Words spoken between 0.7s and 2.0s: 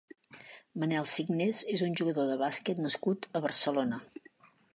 Manel Signes és un